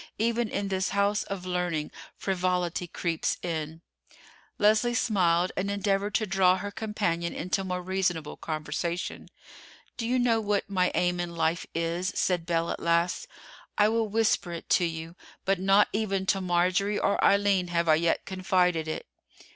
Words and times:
Even 0.17 0.49
in 0.49 0.69
this 0.69 0.89
house 0.89 1.21
of 1.25 1.45
learning 1.45 1.91
frivolity 2.17 2.87
creeps 2.87 3.37
in." 3.43 3.81
Leslie 4.57 4.95
smiled 4.95 5.51
and 5.55 5.69
endeavored 5.69 6.15
to 6.15 6.25
draw 6.25 6.57
her 6.57 6.71
companion 6.71 7.35
into 7.35 7.63
more 7.63 7.83
reasonable 7.83 8.35
conversation. 8.35 9.27
"Do 9.97 10.07
you 10.07 10.17
know 10.17 10.41
what 10.41 10.67
my 10.67 10.91
aim 10.95 11.19
in 11.19 11.35
life 11.35 11.67
is?" 11.75 12.11
said 12.15 12.47
Belle 12.47 12.71
at 12.71 12.79
last. 12.79 13.27
"I 13.77 13.89
will 13.89 14.07
whisper 14.09 14.51
it 14.51 14.69
to 14.69 14.85
you; 14.85 15.15
but 15.45 15.59
not 15.59 15.87
even 15.93 16.25
to 16.25 16.41
Marjorie 16.41 16.97
or 16.97 17.23
Eileen 17.23 17.67
have 17.67 17.87
I 17.87 17.93
yet 17.93 18.25
confided 18.25 18.87
it." 18.87 19.05